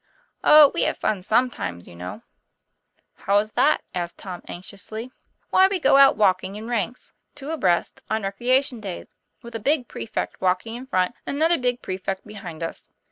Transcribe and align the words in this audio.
"Oh, 0.43 0.71
we 0.73 0.81
have 0.85 0.97
fun 0.97 1.21
sometimes, 1.21 1.87
you 1.87 1.95
know."' 1.95 2.23
How 3.27 3.37
is 3.37 3.51
that?" 3.51 3.83
asked 3.93 4.17
Tom 4.17 4.41
anxiously.' 4.47 5.11
Why, 5.51 5.67
we 5.67 5.79
go 5.79 5.97
out 5.97 6.17
walking 6.17 6.55
in 6.55 6.67
ranks 6.67 7.13
two 7.35 7.51
abreast 7.51 8.01
on 8.09 8.23
recreation 8.23 8.79
days, 8.79 9.13
with 9.43 9.53
a 9.53 9.59
big 9.59 9.87
prefect 9.87 10.41
walking 10.41 10.73
in 10.73 10.87
front 10.87 11.13
and 11.27 11.37
another 11.37 11.59
big 11.59 11.83
prefect 11.83 12.25
behind 12.25 12.63
us. 12.63 12.89